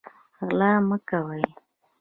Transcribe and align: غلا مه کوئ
غلا 0.47 0.71
مه 0.87 0.97
کوئ 1.09 1.43